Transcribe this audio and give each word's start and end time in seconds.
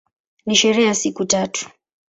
Ni 0.45 0.55
sherehe 0.55 0.87
ya 0.87 0.95
siku 0.95 1.25
tatu. 1.25 1.69